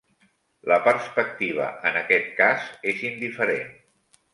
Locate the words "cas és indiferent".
2.43-3.75